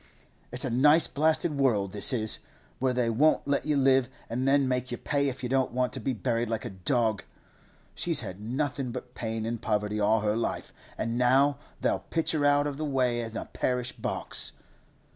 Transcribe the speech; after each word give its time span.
It's 0.51 0.65
a 0.65 0.71
nice 0.71 1.05
blasted 1.05 1.55
world, 1.55 1.91
this 1.91 2.11
is, 2.11 2.39
where 2.79 2.91
they 2.91 3.07
won't 3.07 3.47
let 3.47 3.67
you 3.67 3.77
live, 3.77 4.09
and 4.31 4.47
then 4.47 4.67
make 4.67 4.89
you 4.91 4.97
pay 4.97 5.29
if 5.29 5.43
you 5.43 5.47
don't 5.47 5.73
want 5.73 5.93
to 5.93 5.99
be 5.99 6.11
buried 6.11 6.49
like 6.49 6.65
a 6.65 6.71
dog! 6.71 7.21
She's 7.93 8.21
had 8.21 8.41
nothing 8.41 8.91
but 8.91 9.13
pain 9.13 9.45
and 9.45 9.61
poverty 9.61 9.99
all 9.99 10.21
her 10.21 10.35
life, 10.35 10.73
and 10.97 11.19
now 11.19 11.59
they'll 11.81 11.99
pitch 11.99 12.31
her 12.31 12.43
out 12.43 12.65
of 12.65 12.77
the 12.77 12.83
way 12.83 13.21
in 13.21 13.37
a 13.37 13.45
parish 13.45 13.91
box. 13.91 14.53